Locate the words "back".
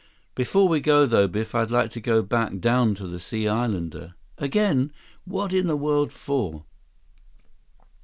2.23-2.57